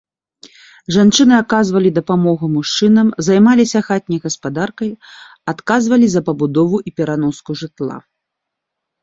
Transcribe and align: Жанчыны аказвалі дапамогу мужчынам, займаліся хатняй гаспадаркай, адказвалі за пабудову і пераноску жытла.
Жанчыны 0.95 1.33
аказвалі 1.43 1.89
дапамогу 1.97 2.45
мужчынам, 2.55 3.07
займаліся 3.27 3.79
хатняй 3.91 4.19
гаспадаркай, 4.25 4.89
адказвалі 5.55 6.07
за 6.17 6.21
пабудову 6.33 6.77
і 6.91 6.97
пераноску 7.03 7.51
жытла. 7.63 7.97